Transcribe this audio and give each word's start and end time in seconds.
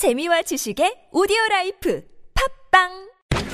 재미와 0.00 0.40
지식의 0.40 1.12
오디오 1.12 1.36
라이프 1.50 2.00
팟빵 2.72 2.88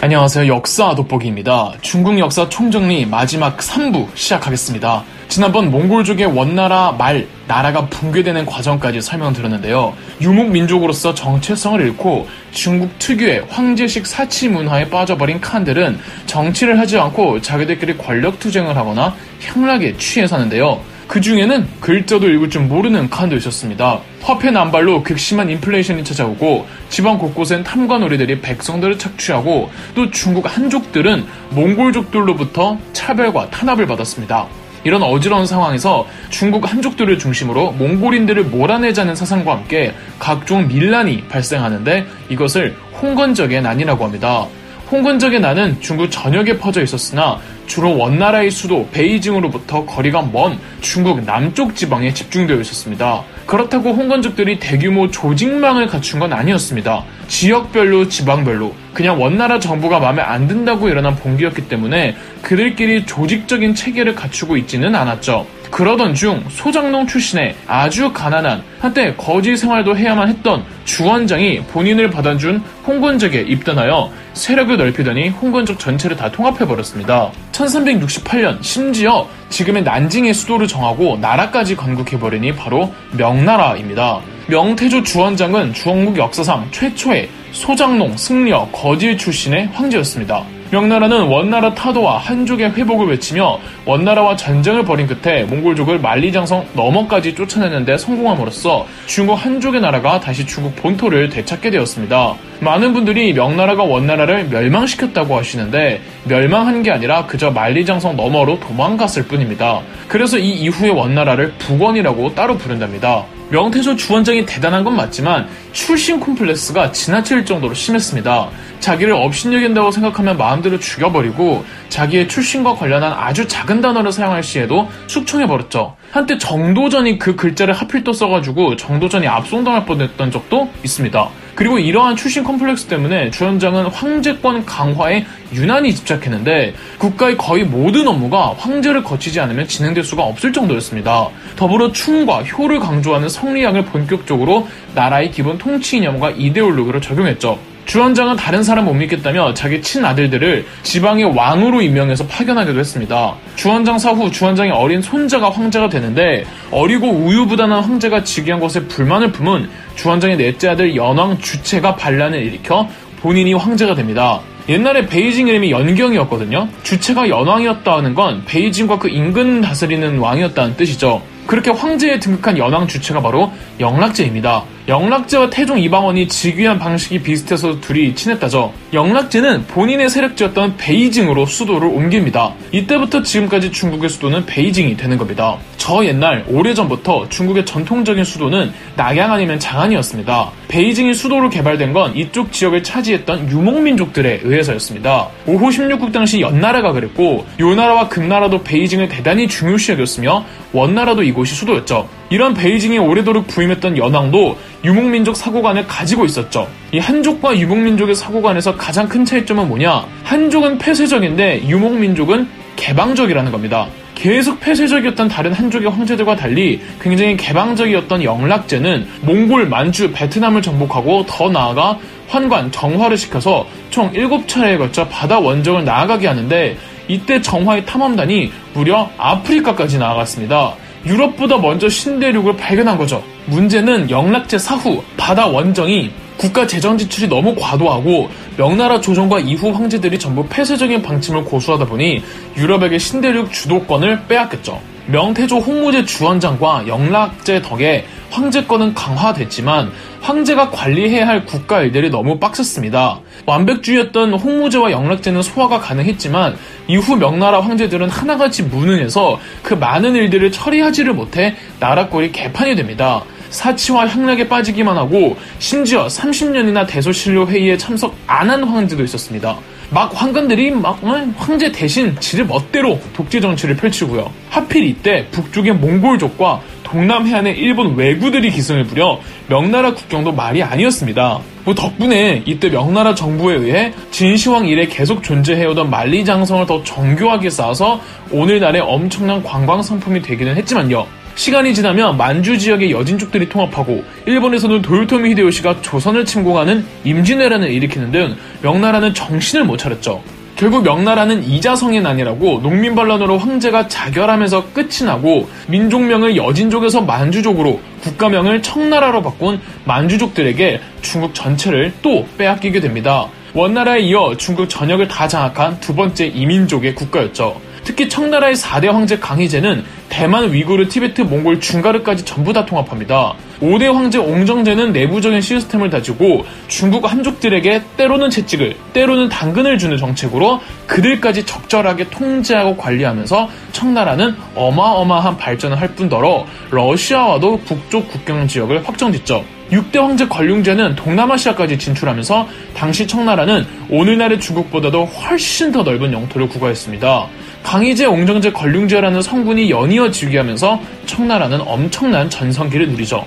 안녕하세요. 0.00 0.46
역사 0.46 0.94
돋보기입니다. 0.94 1.72
중국 1.80 2.20
역사 2.20 2.48
총정리 2.48 3.04
마지막 3.04 3.56
3부 3.56 4.06
시작하겠습니다. 4.14 5.02
지난번 5.26 5.72
몽골족의 5.72 6.26
원나라 6.26 6.92
말, 6.92 7.26
나라가 7.48 7.88
붕괴되는 7.88 8.46
과정까지 8.46 9.00
설명드렸는데요. 9.00 9.92
유목민족으로서 10.20 11.14
정체성을 11.14 11.80
잃고 11.80 12.28
중국 12.52 12.96
특유의 13.00 13.46
황제식 13.48 14.06
사치 14.06 14.48
문화에 14.48 14.88
빠져버린 14.88 15.40
칸들은 15.40 15.98
정치를 16.26 16.78
하지 16.78 16.96
않고 16.96 17.40
자기들끼리 17.40 17.96
권력 17.98 18.38
투쟁을 18.38 18.76
하거나 18.76 19.16
향락에 19.42 19.96
취해 19.96 20.28
사는데요. 20.28 20.80
그 21.06 21.20
중에는 21.20 21.68
글자도 21.80 22.28
읽을 22.28 22.50
줄 22.50 22.62
모르는 22.62 23.08
칸도 23.08 23.36
있었습니다. 23.36 24.00
화폐 24.22 24.50
난발로 24.50 25.02
극심한 25.04 25.48
인플레이션이 25.50 26.02
찾아오고 26.02 26.66
지방 26.88 27.18
곳곳엔 27.18 27.62
탐관오리들이 27.62 28.40
백성들을 28.40 28.98
착취하고 28.98 29.70
또 29.94 30.10
중국 30.10 30.44
한족들은 30.54 31.24
몽골족들로부터 31.50 32.78
차별과 32.92 33.50
탄압을 33.50 33.86
받았습니다. 33.86 34.48
이런 34.82 35.02
어지러운 35.02 35.46
상황에서 35.46 36.06
중국 36.30 36.70
한족들을 36.70 37.18
중심으로 37.18 37.72
몽골인들을 37.72 38.44
몰아내자는 38.44 39.16
사상과 39.16 39.56
함께 39.56 39.94
각종 40.18 40.68
밀란이 40.68 41.24
발생하는데 41.28 42.06
이것을 42.28 42.76
홍건적의 43.00 43.62
난이라고 43.62 44.04
합니다. 44.04 44.46
홍건적의 44.90 45.40
난은 45.40 45.80
중국 45.80 46.10
전역에 46.10 46.58
퍼져 46.58 46.80
있었으나 46.80 47.40
주로 47.66 47.98
원나라의 47.98 48.52
수도 48.52 48.88
베이징으로부터 48.92 49.84
거리가 49.84 50.22
먼 50.32 50.58
중국 50.80 51.24
남쪽 51.24 51.74
지방에 51.74 52.14
집중되어 52.14 52.60
있었습니다. 52.60 53.24
그렇다고 53.46 53.90
홍건족들이 53.90 54.60
대규모 54.60 55.10
조직망을 55.10 55.88
갖춘 55.88 56.20
건 56.20 56.32
아니었습니다. 56.32 57.04
지역별로 57.26 58.08
지방별로 58.08 58.74
그냥 58.94 59.20
원나라 59.20 59.58
정부가 59.58 59.98
마음에 59.98 60.22
안 60.22 60.46
든다고 60.46 60.88
일어난 60.88 61.16
봉기였기 61.16 61.68
때문에 61.68 62.16
그들끼리 62.42 63.04
조직적인 63.06 63.74
체계를 63.74 64.14
갖추고 64.14 64.56
있지는 64.56 64.94
않았죠. 64.94 65.46
그러던 65.70 66.14
중 66.14 66.44
소장농 66.48 67.06
출신의 67.06 67.54
아주 67.66 68.12
가난한 68.12 68.62
한때 68.80 69.14
거지 69.14 69.56
생활도 69.56 69.96
해야만 69.96 70.28
했던 70.28 70.64
주원장이 70.84 71.62
본인을 71.64 72.10
받아준 72.10 72.62
홍건적에 72.86 73.42
입단하여 73.42 74.10
세력을 74.34 74.76
넓히더니 74.76 75.28
홍건적 75.30 75.78
전체를 75.78 76.16
다 76.16 76.30
통합해버렸습니다. 76.30 77.30
1368년 77.52 78.62
심지어 78.62 79.26
지금의 79.48 79.82
난징의 79.82 80.34
수도를 80.34 80.66
정하고 80.66 81.18
나라까지 81.18 81.76
건국해버리니 81.76 82.54
바로 82.54 82.92
명나라입니다. 83.16 84.20
명태조 84.48 85.02
주원장은 85.02 85.74
중국 85.74 86.16
역사상 86.16 86.68
최초의 86.70 87.28
소장농, 87.52 88.16
승려, 88.16 88.68
거질 88.70 89.16
출신의 89.18 89.70
황제였습니다. 89.72 90.44
명나라는 90.70 91.28
원나라 91.28 91.74
타도와 91.74 92.18
한족의 92.18 92.72
회복을 92.72 93.06
외치며 93.06 93.60
원나라와 93.84 94.34
전쟁을 94.36 94.84
벌인 94.84 95.06
끝에 95.06 95.44
몽골족을 95.44 96.00
만리장성 96.00 96.66
너머까지 96.74 97.34
쫓아내는데 97.34 97.98
성공함으로써 97.98 98.86
중국 99.06 99.34
한족의 99.34 99.80
나라가 99.80 100.18
다시 100.18 100.44
중국 100.44 100.74
본토를 100.76 101.30
되찾게 101.30 101.70
되었습니다. 101.70 102.34
많은 102.60 102.92
분들이 102.94 103.32
명나라가 103.32 103.84
원나라를 103.84 104.48
멸망시켰다고 104.48 105.36
하시는데 105.36 106.00
멸망한 106.24 106.82
게 106.82 106.90
아니라 106.90 107.26
그저 107.26 107.50
만리장성 107.50 108.16
너머로 108.16 108.58
도망갔을 108.60 109.24
뿐입니다. 109.24 109.82
그래서 110.08 110.38
이 110.38 110.50
이후의 110.50 110.90
원나라를 110.90 111.52
북원이라고 111.58 112.34
따로 112.34 112.56
부른답니다. 112.56 113.24
명태조 113.50 113.96
주원장이 113.96 114.44
대단한 114.44 114.82
건 114.82 114.96
맞지만 114.96 115.46
출신 115.72 116.18
콤플렉스가 116.18 116.92
지나칠 116.92 117.44
정도로 117.44 117.74
심했습니다. 117.74 118.48
자기를 118.80 119.12
업신여긴다고 119.12 119.90
생각하면 119.90 120.36
마음대로 120.36 120.78
죽여버리고 120.78 121.64
자기의 121.88 122.28
출신과 122.28 122.74
관련한 122.74 123.12
아주 123.12 123.46
작은 123.46 123.80
단어를 123.80 124.12
사용할 124.12 124.42
시에도 124.42 124.88
숙청해버렸죠. 125.06 125.96
한때 126.10 126.38
정도전이 126.38 127.18
그 127.18 127.36
글자를 127.36 127.74
하필 127.74 128.02
또 128.04 128.12
써가지고 128.12 128.76
정도전이 128.76 129.26
압송당할 129.28 129.86
뻔했던 129.86 130.30
적도 130.30 130.68
있습니다. 130.84 131.28
그리고 131.56 131.78
이러한 131.78 132.16
출신 132.16 132.44
컴플렉스 132.44 132.86
때문에 132.86 133.30
주원장은 133.30 133.86
황제권 133.86 134.66
강화에 134.66 135.24
유난히 135.54 135.94
집착했는데 135.94 136.74
국가의 136.98 137.38
거의 137.38 137.64
모든 137.64 138.06
업무가 138.06 138.52
황제를 138.58 139.02
거치지 139.02 139.40
않으면 139.40 139.66
진행될 139.66 140.04
수가 140.04 140.22
없을 140.22 140.52
정도였습니다. 140.52 141.28
더불어 141.56 141.90
충과 141.92 142.42
효를 142.42 142.78
강조하는 142.78 143.30
성리학을 143.30 143.86
본격적으로 143.86 144.68
나라의 144.94 145.30
기본 145.30 145.56
통치 145.56 145.96
이념과 145.96 146.32
이데올로기로 146.32 147.00
적용했죠. 147.00 147.58
주원장은 147.86 148.36
다른 148.36 148.62
사람 148.62 148.84
못 148.84 148.94
믿겠다며 148.94 149.54
자기 149.54 149.80
친아들들을 149.80 150.66
지방의 150.82 151.36
왕으로 151.36 151.80
임명해서 151.80 152.26
파견하기도 152.26 152.78
했습니다. 152.78 153.34
주원장 153.54 153.98
사후 153.98 154.30
주원장의 154.30 154.72
어린 154.72 155.00
손자가 155.00 155.50
황제가 155.50 155.88
되는데 155.88 156.44
어리고 156.72 157.08
우유부단한 157.08 157.82
황제가 157.82 158.24
즉위한 158.24 158.60
것에 158.60 158.86
불만을 158.86 159.32
품은 159.32 159.70
주원장의 159.94 160.36
넷째 160.36 160.68
아들 160.68 160.96
연왕 160.96 161.38
주체가 161.38 161.94
반란을 161.94 162.42
일으켜 162.44 162.88
본인이 163.20 163.54
황제가 163.54 163.94
됩니다. 163.94 164.40
옛날에 164.68 165.06
베이징 165.06 165.46
이름이 165.46 165.70
연경이었거든요. 165.70 166.68
주체가 166.82 167.28
연왕이었다는 167.28 168.14
건 168.14 168.42
베이징과 168.46 168.98
그 168.98 169.08
인근 169.08 169.60
다스리는 169.60 170.18
왕이었다는 170.18 170.76
뜻이죠. 170.76 171.22
그렇게 171.46 171.70
황제에 171.70 172.18
등극한 172.18 172.58
연왕 172.58 172.88
주체가 172.88 173.22
바로 173.22 173.52
영락제입니다. 173.78 174.64
영락제와 174.88 175.50
태종 175.50 175.80
이방원이 175.80 176.28
즉위한 176.28 176.78
방식이 176.78 177.20
비슷해서 177.20 177.80
둘이 177.80 178.14
친했다죠. 178.14 178.72
영락제는 178.92 179.66
본인의 179.66 180.08
세력지였던 180.08 180.76
베이징으로 180.76 181.44
수도를 181.44 181.88
옮깁니다. 181.88 182.54
이때부터 182.70 183.24
지금까지 183.24 183.72
중국의 183.72 184.08
수도는 184.08 184.46
베이징이 184.46 184.96
되는 184.96 185.18
겁니다. 185.18 185.58
저 185.76 186.04
옛날 186.04 186.44
오래전부터 186.48 187.28
중국의 187.28 187.66
전통적인 187.66 188.22
수도는 188.22 188.72
낙양 188.94 189.32
아니면 189.32 189.58
장안이었습니다. 189.58 190.52
베이징이 190.68 191.14
수도로 191.14 191.50
개발된 191.50 191.92
건 191.92 192.16
이쪽 192.16 192.52
지역을 192.52 192.84
차지했던 192.84 193.50
유목민족들에 193.50 194.42
의해서였습니다. 194.44 195.28
5호 195.46 195.68
16국 195.68 196.12
당시 196.12 196.40
연나라가 196.40 196.92
그랬고 196.92 197.44
요나라와 197.58 198.08
금나라도 198.08 198.62
베이징을 198.62 199.08
대단히 199.08 199.48
중요시 199.48 199.92
여겼으며 199.92 200.44
원나라도 200.72 201.24
이곳이 201.24 201.56
수도였죠. 201.56 202.08
이런 202.30 202.54
베이징에 202.54 202.98
오래도록 202.98 203.46
부임했던 203.46 203.98
연왕도 203.98 204.58
유목민족 204.84 205.36
사고관을 205.36 205.86
가지고 205.86 206.24
있었죠. 206.24 206.68
이 206.92 206.98
한족과 206.98 207.56
유목민족의 207.56 208.14
사고관에서 208.14 208.76
가장 208.76 209.08
큰 209.08 209.24
차이점은 209.24 209.68
뭐냐? 209.68 210.04
한족은 210.24 210.78
폐쇄적인데 210.78 211.68
유목민족은 211.68 212.48
개방적이라는 212.76 213.52
겁니다. 213.52 213.86
계속 214.14 214.60
폐쇄적이었던 214.60 215.28
다른 215.28 215.52
한족의 215.52 215.90
황제들과 215.90 216.36
달리 216.36 216.80
굉장히 217.00 217.36
개방적이었던 217.36 218.24
영락제는 218.24 219.06
몽골, 219.22 219.66
만주, 219.66 220.12
베트남을 220.12 220.62
정복하고 220.62 221.26
더 221.26 221.50
나아가 221.50 221.98
환관, 222.28 222.72
정화를 222.72 223.16
시켜서 223.16 223.66
총 223.90 224.10
7차례에 224.12 224.78
걸쳐 224.78 225.06
바다 225.08 225.38
원정을 225.38 225.84
나아가게 225.84 226.26
하는데 226.26 226.76
이때 227.08 227.40
정화의 227.40 227.84
탐험단이 227.86 228.50
무려 228.72 229.10
아프리카까지 229.16 229.98
나아갔습니다. 229.98 230.74
유럽보다 231.06 231.58
먼저 231.58 231.88
신대륙을 231.88 232.56
발견한 232.56 232.98
거죠. 232.98 233.22
문제는 233.46 234.10
영락제 234.10 234.58
사후 234.58 235.02
바다 235.16 235.46
원정이 235.46 236.10
국가 236.36 236.66
재정 236.66 236.98
지출이 236.98 237.28
너무 237.28 237.54
과도하고 237.54 238.28
명나라 238.56 239.00
조정과 239.00 239.38
이후 239.40 239.70
황제들이 239.70 240.18
전부 240.18 240.46
폐쇄적인 240.48 241.00
방침을 241.02 241.44
고수하다 241.44 241.86
보니 241.86 242.22
유럽에게 242.56 242.98
신대륙 242.98 243.52
주도권을 243.52 244.26
빼앗겼죠. 244.26 244.80
명태조 245.08 245.58
홍무제 245.58 246.04
주원장과 246.04 246.88
영락제 246.88 247.62
덕에 247.62 248.06
황제권은 248.30 248.94
강화됐지만 248.94 249.92
황제가 250.20 250.70
관리해야 250.70 251.28
할 251.28 251.46
국가 251.46 251.80
일들이 251.82 252.10
너무 252.10 252.40
빡셌습니다. 252.40 253.20
완벽주의였던 253.46 254.34
홍무제와 254.34 254.90
영락제는 254.90 255.42
소화가 255.42 255.78
가능했지만 255.78 256.56
이후 256.88 257.16
명나라 257.16 257.60
황제들은 257.60 258.08
하나같이 258.10 258.64
무능해서 258.64 259.38
그 259.62 259.74
많은 259.74 260.16
일들을 260.16 260.50
처리하지를 260.50 261.14
못해 261.14 261.54
나라 261.78 262.08
꼴이 262.08 262.32
개판이 262.32 262.74
됩니다. 262.74 263.22
사치와 263.50 264.08
향락에 264.08 264.48
빠지기만 264.48 264.96
하고 264.96 265.36
심지어 265.60 266.08
30년이나 266.08 266.86
대소신료 266.88 267.46
회의에 267.46 267.76
참석 267.76 268.14
안 268.26 268.50
한 268.50 268.64
황제도 268.64 269.04
있었습니다. 269.04 269.56
막 269.90 270.10
황관들이 270.14 270.72
막 270.72 271.02
어, 271.04 271.14
황제 271.36 271.70
대신 271.70 272.18
지를 272.18 272.46
멋대로 272.46 273.00
독재 273.14 273.40
정치를 273.40 273.76
펼치고요. 273.76 274.32
하필 274.50 274.84
이때 274.84 275.26
북쪽의 275.30 275.74
몽골족과 275.74 276.60
동남 276.82 277.26
해안의 277.26 277.58
일본 277.58 277.96
왜구들이 277.96 278.50
기승을 278.50 278.84
부려 278.84 279.20
명나라 279.48 279.94
국경도 279.94 280.32
말이 280.32 280.62
아니었습니다. 280.62 281.40
뭐 281.64 281.74
덕분에 281.74 282.42
이때 282.46 282.68
명나라 282.68 283.14
정부에 283.14 283.56
의해 283.56 283.92
진시황 284.12 284.66
이래 284.66 284.86
계속 284.86 285.22
존재해오던 285.22 285.90
만리장성을 285.90 286.66
더 286.66 286.82
정교하게 286.84 287.50
쌓아서 287.50 288.00
오늘날의 288.30 288.82
엄청난 288.82 289.42
관광 289.42 289.82
상품이 289.82 290.22
되기는 290.22 290.56
했지만요. 290.56 291.06
시간이 291.36 291.74
지나면 291.74 292.16
만주 292.16 292.58
지역의 292.58 292.90
여진족들이 292.90 293.48
통합하고 293.50 294.02
일본에서는 294.24 294.80
도요토미 294.82 295.30
히데요시가 295.30 295.82
조선을 295.82 296.24
침공하는 296.24 296.84
임진왜란을 297.04 297.70
일으키는 297.70 298.10
등 298.10 298.36
명나라는 298.62 299.12
정신을 299.12 299.64
못 299.64 299.76
차렸죠. 299.76 300.22
결국 300.56 300.82
명나라는 300.82 301.44
이자성의 301.44 302.00
난이라고 302.00 302.62
농민 302.62 302.94
반란으로 302.94 303.36
황제가 303.36 303.88
자결하면서 303.88 304.72
끝이 304.72 305.04
나고 305.04 305.50
민족명을 305.68 306.36
여진족에서 306.36 307.02
만주족으로 307.02 307.78
국가명을 308.00 308.62
청나라로 308.62 309.22
바꾼 309.22 309.60
만주족들에게 309.84 310.80
중국 311.02 311.34
전체를 311.34 311.92
또 312.00 312.26
빼앗기게 312.38 312.80
됩니다. 312.80 313.26
원나라에 313.52 314.00
이어 314.00 314.34
중국 314.38 314.70
전역을 314.70 315.08
다 315.08 315.28
장악한 315.28 315.80
두 315.80 315.94
번째 315.94 316.26
이민족의 316.26 316.94
국가였죠. 316.94 317.60
특히 317.86 318.08
청나라의 318.08 318.56
4대 318.56 318.88
황제 318.88 319.16
강희제는 319.16 319.84
대만, 320.08 320.52
위구르, 320.52 320.88
티베트, 320.88 321.22
몽골, 321.22 321.60
중가르까지 321.60 322.24
전부 322.24 322.52
다 322.52 322.66
통합합니다. 322.66 323.34
5대 323.60 323.84
황제 323.84 324.18
옹정제는 324.18 324.92
내부적인 324.92 325.40
시스템을 325.40 325.88
다지고 325.88 326.44
중국 326.66 327.10
한족들에게 327.10 327.82
때로는 327.96 328.30
채찍을, 328.30 328.76
때로는 328.92 329.28
당근을 329.28 329.78
주는 329.78 329.96
정책으로 329.96 330.60
그들까지 330.88 331.46
적절하게 331.46 332.10
통제하고 332.10 332.76
관리하면서 332.76 333.48
청나라는 333.70 334.34
어마어마한 334.56 335.36
발전을 335.36 335.80
할 335.80 335.94
뿐더러 335.94 336.44
러시아와도 336.70 337.60
북쪽 337.66 338.08
국경 338.08 338.48
지역을 338.48 338.86
확정짓죠. 338.86 339.44
6대 339.70 339.98
황제 339.98 340.28
관룡제는 340.28 340.94
동남아시아까지 340.96 341.78
진출하면서 341.78 342.48
당시 342.74 343.06
청나라는 343.06 343.66
오늘날의 343.90 344.40
중국보다도 344.40 345.04
훨씬 345.04 345.72
더 345.72 345.82
넓은 345.82 346.12
영토를 346.12 346.48
구가했습니다. 346.48 347.26
강희제, 347.66 348.06
옹정제, 348.06 348.52
걸륭제라는 348.52 349.22
성분이 349.22 349.70
연이어 349.70 350.12
즐기하면서 350.12 350.80
청나라는 351.06 351.60
엄청난 351.62 352.30
전성기를 352.30 352.90
누리죠. 352.90 353.26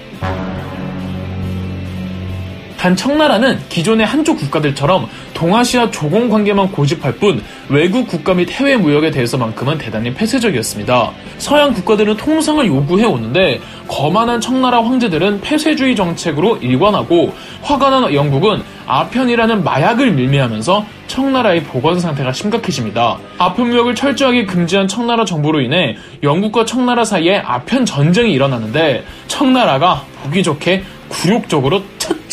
단 2.80 2.96
청나라는 2.96 3.60
기존의 3.68 4.06
한쪽 4.08 4.38
국가들처럼 4.38 5.10
동아시아 5.34 5.92
조공 5.92 6.30
관계만 6.30 6.72
고집할 6.72 7.16
뿐 7.16 7.44
외국 7.68 8.08
국가 8.08 8.34
및 8.34 8.50
해외 8.50 8.78
무역에 8.78 9.12
대해서만큼은 9.12 9.78
대단히 9.78 10.14
폐쇄적이었습니다. 10.14 11.12
서양 11.40 11.74
국가들은 11.74 12.16
통상을 12.16 12.66
요구해 12.66 13.04
오는데 13.04 13.60
거만한 13.90 14.40
청나라 14.40 14.81
황제들은 14.81 15.42
폐쇄주의 15.42 15.94
정책으로 15.94 16.56
일관하고 16.58 17.34
화가 17.64 17.90
난 17.90 18.14
영국은 18.14 18.64
아편이라는 18.88 19.62
마약을 19.66 20.12
밀매하면서 20.12 20.86
청나라의 21.08 21.64
보건 21.64 22.00
상태가 22.00 22.32
심각해집니다. 22.32 23.18
아편 23.40 23.68
무역을 23.72 23.94
철저하게 23.94 24.46
금지한 24.46 24.88
청나라 24.88 25.25
정부로 25.25 25.60
인해 25.60 25.98
영국과 26.24 26.64
청나라 26.64 27.04
사이에 27.04 27.40
아편 27.40 27.86
전쟁이 27.86 28.32
일어나는데 28.32 29.04
청나라가 29.28 30.06
보기 30.24 30.44
좋게 30.44 30.84
굴욕적으로 31.10 31.84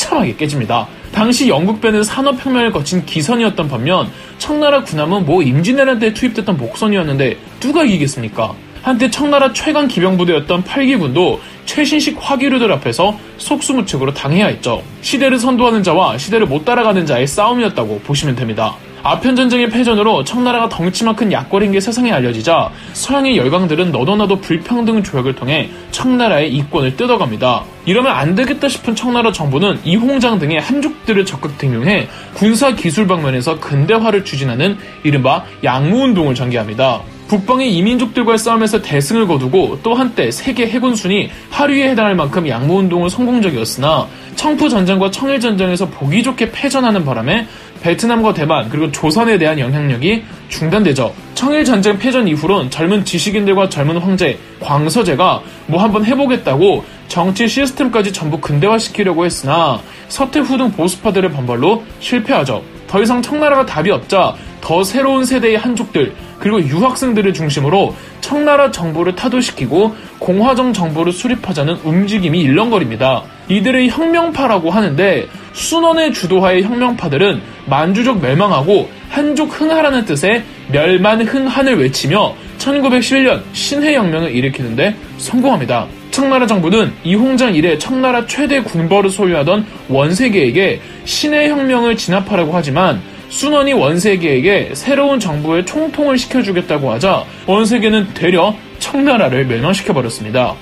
처참하게 0.06 0.36
깨집니다. 0.36 0.86
당시 1.12 1.48
영국배는 1.48 2.02
산업혁명을 2.04 2.72
거친 2.72 3.04
기선이었던 3.04 3.68
반면 3.68 4.08
청나라 4.38 4.82
군함은 4.82 5.26
뭐 5.26 5.42
임진왜란 5.42 5.98
때 5.98 6.12
투입됐던 6.14 6.56
목선이었는데 6.56 7.36
누가 7.60 7.84
이기겠습니까? 7.84 8.54
한때 8.82 9.10
청나라 9.10 9.52
최강 9.52 9.88
기병부대였던 9.88 10.62
8기군도 10.62 11.40
최신식 11.64 12.18
화기류들 12.20 12.70
앞에서 12.72 13.18
속수무책으로 13.38 14.14
당해야 14.14 14.46
했죠. 14.46 14.82
시대를 15.00 15.38
선도하는 15.40 15.82
자와 15.82 16.18
시대를 16.18 16.46
못 16.46 16.64
따라가는 16.64 17.04
자의 17.04 17.26
싸움이었다고 17.26 18.00
보시면 18.00 18.36
됩니다. 18.36 18.76
아편 19.08 19.36
전쟁의 19.36 19.70
패전으로 19.70 20.24
청나라가 20.24 20.68
덩치만 20.68 21.14
큰 21.14 21.30
약골인 21.30 21.70
게 21.70 21.78
세상에 21.78 22.10
알려지자 22.10 22.70
서양의 22.92 23.36
열강들은 23.36 23.92
너도나도 23.92 24.40
불평등 24.40 25.04
조약을 25.04 25.36
통해 25.36 25.70
청나라의 25.92 26.52
이권을 26.52 26.96
뜯어갑니다. 26.96 27.62
이러면 27.84 28.10
안 28.10 28.34
되겠다 28.34 28.68
싶은 28.68 28.96
청나라 28.96 29.30
정부는 29.30 29.78
이홍장 29.84 30.40
등의 30.40 30.60
한족들을 30.60 31.24
적극 31.24 31.56
등용해 31.56 32.08
군사 32.34 32.74
기술 32.74 33.06
방면에서 33.06 33.60
근대화를 33.60 34.24
추진하는 34.24 34.76
이른바 35.04 35.44
양무운동을 35.62 36.34
전개합니다. 36.34 37.02
북방의 37.28 37.74
이민족들과의 37.74 38.38
싸움에서 38.38 38.82
대승을 38.82 39.26
거두고 39.26 39.80
또 39.82 39.94
한때 39.94 40.30
세계 40.30 40.68
해군순위 40.68 41.30
하류에 41.50 41.90
해당할 41.90 42.14
만큼 42.14 42.48
양무운동은 42.48 43.08
성공적이었으나 43.08 44.06
청푸전쟁과 44.36 45.10
청일전쟁에서 45.10 45.88
보기 45.88 46.22
좋게 46.22 46.52
패전하는 46.52 47.04
바람에 47.04 47.48
베트남과 47.86 48.34
대만 48.34 48.68
그리고 48.68 48.90
조선에 48.90 49.38
대한 49.38 49.60
영향력이 49.60 50.24
중단되죠. 50.48 51.14
청일 51.36 51.64
전쟁 51.64 51.96
패전 51.96 52.26
이후론 52.26 52.68
젊은 52.68 53.04
지식인들과 53.04 53.68
젊은 53.68 53.98
황제 53.98 54.36
광서제가 54.58 55.40
뭐 55.68 55.80
한번 55.80 56.04
해보겠다고 56.04 56.84
정치 57.06 57.46
시스템까지 57.46 58.12
전부 58.12 58.40
근대화시키려고 58.40 59.24
했으나 59.24 59.80
서태후 60.08 60.58
등 60.58 60.72
보수파들의 60.72 61.30
반발로 61.30 61.84
실패하죠. 62.00 62.64
더 62.88 63.00
이상 63.00 63.22
청나라가 63.22 63.64
답이 63.64 63.92
없자 63.92 64.34
더 64.60 64.82
새로운 64.82 65.24
세대의 65.24 65.56
한족들 65.56 66.12
그리고 66.40 66.60
유학생들을 66.60 67.32
중심으로 67.34 67.94
청나라 68.20 68.72
정부를 68.72 69.14
타도시키고 69.14 69.94
공화정 70.18 70.72
정부를 70.72 71.12
수립하자는 71.12 71.76
움직임이 71.84 72.40
일렁거립니다. 72.40 73.22
이들의 73.48 73.90
혁명파라고 73.90 74.72
하는데 74.72 75.28
순원의 75.56 76.12
주도하의 76.12 76.64
혁명파들은 76.64 77.40
만주족 77.64 78.20
멸망하고 78.20 78.90
한족 79.08 79.58
흥하라는 79.58 80.04
뜻의 80.04 80.44
멸만 80.70 81.22
흥한을 81.22 81.80
외치며 81.80 82.34
1911년 82.58 83.42
신해혁명을 83.54 84.34
일으키는데 84.34 84.94
성공합니다. 85.16 85.86
청나라 86.10 86.46
정부는 86.46 86.92
이홍장 87.04 87.54
이래 87.54 87.78
청나라 87.78 88.26
최대 88.26 88.60
군벌을 88.60 89.08
소유하던 89.08 89.66
원세계에게 89.88 90.80
신해혁명을 91.04 91.96
진압하라고 91.96 92.52
하지만 92.54 93.00
순원이 93.30 93.72
원세계에게 93.72 94.72
새로운 94.74 95.18
정부의 95.18 95.64
총통을 95.64 96.18
시켜주겠다고 96.18 96.92
하자 96.92 97.24
원세계는 97.46 98.12
되려 98.12 98.54
청나라를 98.78 99.46
멸망시켜버렸습니다. 99.46 100.54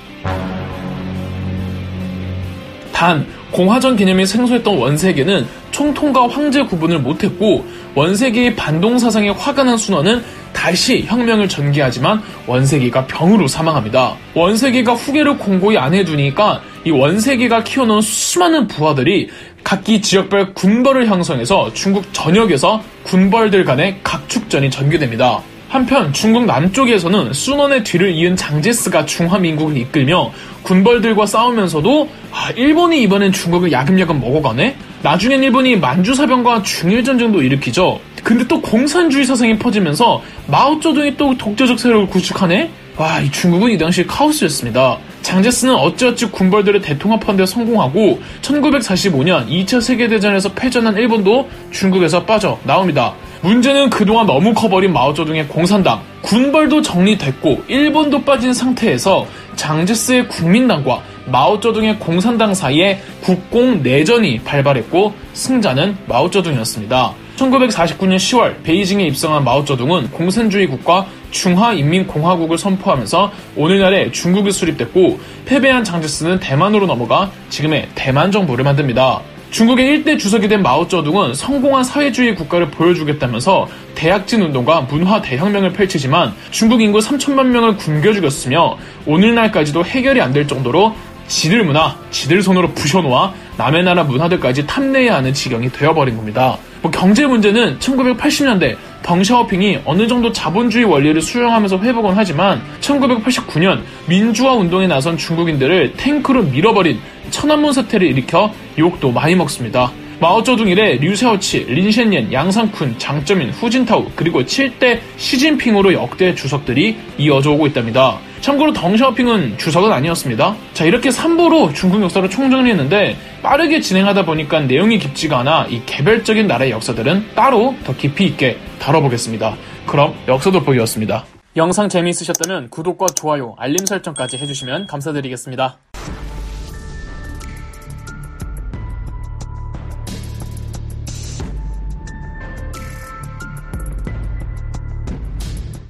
단 2.93 3.25
공화전 3.55 3.95
개념이 3.95 4.25
생소했던 4.25 4.77
원세계는 4.77 5.47
총통과 5.71 6.27
황제 6.27 6.61
구분을 6.63 6.99
못했고 6.99 7.65
원세계의 7.95 8.57
반동 8.57 8.99
사상에 8.99 9.29
화가 9.29 9.63
난 9.63 9.77
순원은 9.77 10.21
다시 10.51 11.03
혁명을 11.03 11.47
전개하지만 11.47 12.21
원세계가 12.47 13.07
병으로 13.07 13.47
사망합니다. 13.47 14.17
원세계가 14.33 14.95
후계를 14.95 15.37
공고히 15.37 15.77
안 15.77 15.93
해두니까 15.93 16.63
이 16.83 16.91
원세계가 16.91 17.63
키워놓은 17.63 18.01
수많은 18.01 18.67
부하들이 18.67 19.29
각기 19.63 20.01
지역별 20.01 20.53
군벌을 20.53 21.07
형성해서 21.07 21.71
중국 21.73 22.13
전역에서 22.13 22.83
군벌들 23.03 23.63
간의 23.63 24.01
각축전이 24.03 24.69
전개됩니다. 24.69 25.41
한편 25.69 26.13
중국 26.13 26.45
남쪽에서는 26.45 27.33
순원의 27.33 27.83
뒤를 27.83 28.11
이은 28.11 28.35
장제스가 28.35 29.05
중화민국을 29.05 29.77
이끌며 29.77 30.31
군벌들과 30.63 31.25
싸우면서도 31.25 32.09
아, 32.31 32.51
일본이 32.55 33.01
이번엔 33.03 33.31
중국을 33.31 33.71
야금야금 33.71 34.19
먹어가네? 34.19 34.75
나중엔 35.01 35.43
일본이 35.43 35.75
만주사병과 35.75 36.63
중일전쟁도 36.63 37.41
일으키죠. 37.41 37.99
근데 38.23 38.47
또 38.47 38.59
공산주의 38.61 39.23
사상이 39.25 39.57
퍼지면서 39.57 40.21
마오쩌둥이 40.47 41.17
또 41.17 41.37
독재적 41.37 41.79
세력을 41.79 42.07
구축하네? 42.07 42.71
와, 42.97 43.19
이 43.19 43.29
중국은 43.29 43.71
이 43.71 43.77
당시 43.77 44.07
카오스였습니다. 44.07 44.97
장제스는 45.21 45.75
어찌어찌 45.75 46.27
군벌들을 46.27 46.81
대통합하는 46.81 47.37
데 47.37 47.45
성공하고 47.45 48.21
1945년 48.41 49.47
2차 49.49 49.81
세계대전에서 49.81 50.53
패전한 50.53 50.95
일본도 50.95 51.49
중국에서 51.71 52.23
빠져 52.25 52.57
나옵니다. 52.63 53.13
문제는 53.45 53.91
그동안 53.91 54.25
너무 54.25 54.55
커버린 54.55 54.91
마오쩌둥의 54.91 55.47
공산당, 55.49 56.01
군벌도 56.23 56.81
정리됐고 56.81 57.65
일본도 57.67 58.23
빠진 58.23 58.55
상태에서 58.55 59.27
장제스의 59.55 60.27
국민당과 60.29 61.03
마오쩌둥의 61.27 61.99
공산당 61.99 62.55
사이에 62.55 62.99
국공 63.21 63.83
내전이 63.83 64.39
발발했고 64.39 65.13
승자는 65.33 65.95
마오쩌둥이었습니다. 66.07 67.13
1949년 67.35 68.15
10월 68.15 68.63
베이징에 68.63 69.05
입성한 69.05 69.43
마오쩌둥은 69.43 70.09
공산주의 70.09 70.65
국가 70.65 71.05
중화인민공화국을 71.29 72.57
선포하면서 72.57 73.31
오늘날의 73.57 74.11
중국이 74.11 74.51
수립됐고 74.51 75.19
패배한 75.45 75.83
장제스는 75.83 76.39
대만으로 76.39 76.87
넘어가 76.87 77.29
지금의 77.49 77.89
대만 77.93 78.31
정부를 78.31 78.63
만듭니다. 78.63 79.34
중국의 79.51 80.03
1대 80.03 80.19
주석이 80.19 80.47
된 80.47 80.61
마오쩌둥은 80.61 81.33
성공한 81.33 81.83
사회주의 81.83 82.35
국가를 82.35 82.69
보여주겠다면서 82.71 83.67
대약진 83.95 84.41
운동과 84.41 84.81
문화 84.81 85.21
대혁명을 85.21 85.71
펼치지만 85.73 86.33
중국 86.51 86.81
인구 86.81 86.99
3천만 86.99 87.47
명을 87.47 87.77
굶겨 87.77 88.13
죽였으며 88.13 88.77
오늘날까지도 89.05 89.85
해결이 89.85 90.21
안 90.21 90.35
될 90.35 90.47
정도로 90.47 90.93
지들 91.27 91.63
문화, 91.63 91.95
지들 92.11 92.41
손으로 92.41 92.71
부셔놓아 92.73 93.33
남의 93.57 93.83
나라 93.83 94.03
문화들까지 94.03 94.67
탐내야 94.67 95.15
하는 95.15 95.33
지경이 95.33 95.71
되어버린 95.71 96.17
겁니다. 96.17 96.57
뭐 96.81 96.91
경제 96.91 97.25
문제는 97.25 97.79
1980년대 97.79 98.75
덩샤오핑이 99.01 99.79
어느 99.85 100.07
정도 100.07 100.33
자본주의 100.33 100.83
원리를 100.83 101.21
수용하면서 101.21 101.79
회복은 101.79 102.13
하지만 102.15 102.61
1989년 102.81 103.81
민주화 104.07 104.53
운동에 104.53 104.87
나선 104.87 105.17
중국인들을 105.17 105.93
탱크로 105.93 106.43
밀어버린 106.43 106.99
천안문 107.29 107.73
사태를 107.73 108.07
일으켜 108.07 108.51
욕도 108.77 109.11
많이 109.11 109.35
먹습니다. 109.35 109.91
마오쩌둥 110.19 110.69
이래 110.69 110.95
류세오치, 110.95 111.65
린셴옌, 111.67 112.31
양상쿤, 112.31 112.97
장쩌민, 112.97 113.49
후진타오 113.49 114.11
그리고 114.15 114.43
7대 114.43 114.99
시진핑으로 115.17 115.93
역대 115.93 116.33
주석들이 116.33 116.95
이어져 117.17 117.51
오고 117.51 117.67
있답니다. 117.67 118.17
참고로 118.39 118.73
덩샤오핑은 118.73 119.57
주석은 119.57 119.91
아니었습니다. 119.91 120.55
자 120.73 120.85
이렇게 120.85 121.09
3부로 121.09 121.73
중국 121.73 122.01
역사를 122.01 122.27
총정리했는데 122.29 123.17
빠르게 123.41 123.81
진행하다 123.81 124.25
보니까 124.25 124.61
내용이 124.61 124.99
깊지가 124.99 125.39
않아 125.39 125.67
이 125.69 125.81
개별적인 125.85 126.47
나라의 126.47 126.71
역사들은 126.71 127.31
따로 127.35 127.75
더 127.83 127.95
깊이 127.95 128.25
있게 128.25 128.57
다뤄보겠습니다. 128.79 129.55
그럼 129.85 130.13
역사 130.27 130.51
돋보기였습니다. 130.51 131.25
영상 131.57 131.89
재미있으셨다면 131.89 132.69
구독과 132.69 133.07
좋아요, 133.15 133.55
알림 133.57 133.85
설정까지 133.85 134.37
해주시면 134.37 134.87
감사드리겠습니다. 134.87 135.77